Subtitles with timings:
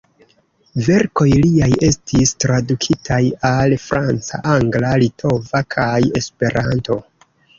[0.85, 3.19] Verkoj liaj estis tradukitaj
[3.51, 6.99] al franca, angla, litova kaj Esperanto.